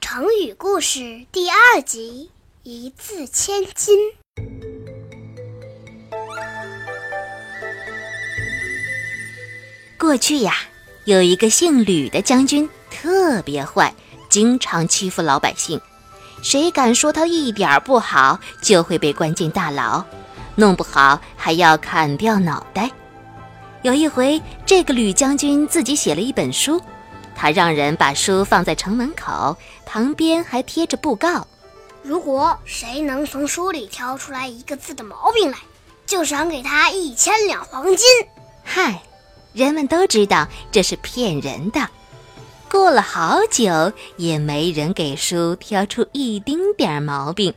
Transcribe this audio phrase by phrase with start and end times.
[0.00, 2.32] 成语故事第二集：
[2.64, 3.96] 一字千金。
[9.96, 10.52] 过去呀，
[11.04, 13.94] 有一个姓吕的将军，特别坏，
[14.28, 15.80] 经常欺负老百姓。
[16.42, 20.04] 谁敢说他一点不好，就会被关进大牢，
[20.56, 22.90] 弄不好还要砍掉脑袋。
[23.82, 26.80] 有一回，这个吕将军自己写了一本书，
[27.34, 31.46] 他让人把书放在城门口，旁边还贴着布告：
[32.02, 35.58] 如果谁能从书里挑出来一个字的毛病来，
[36.06, 38.06] 就赏给他一千两黄金。
[38.64, 39.00] 嗨，
[39.52, 41.88] 人们都知道这是骗人的。
[42.68, 47.54] 过了好久，也没人给书挑出一丁点儿毛病。